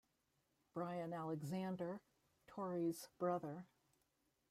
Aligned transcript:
Brian 0.73 1.13
Alexander- 1.13 2.01
Tory's 2.47 3.07
brother. 3.19 3.67